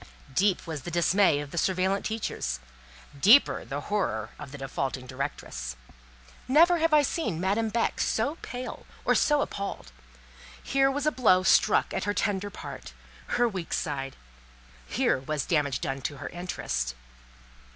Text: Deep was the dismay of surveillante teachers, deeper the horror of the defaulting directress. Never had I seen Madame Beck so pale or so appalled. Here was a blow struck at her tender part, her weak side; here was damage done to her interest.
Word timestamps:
Deep 0.33 0.65
was 0.65 0.81
the 0.81 0.89
dismay 0.89 1.39
of 1.41 1.51
surveillante 1.51 2.03
teachers, 2.03 2.59
deeper 3.19 3.63
the 3.63 3.81
horror 3.81 4.31
of 4.39 4.51
the 4.51 4.57
defaulting 4.57 5.05
directress. 5.05 5.75
Never 6.47 6.79
had 6.79 6.91
I 6.91 7.03
seen 7.03 7.39
Madame 7.39 7.69
Beck 7.69 7.99
so 7.99 8.39
pale 8.41 8.87
or 9.05 9.13
so 9.13 9.41
appalled. 9.41 9.91
Here 10.63 10.89
was 10.89 11.05
a 11.05 11.11
blow 11.11 11.43
struck 11.43 11.93
at 11.93 12.05
her 12.05 12.15
tender 12.15 12.49
part, 12.49 12.93
her 13.37 13.47
weak 13.47 13.73
side; 13.73 14.15
here 14.87 15.19
was 15.19 15.45
damage 15.45 15.79
done 15.81 16.01
to 16.01 16.17
her 16.17 16.29
interest. 16.29 16.95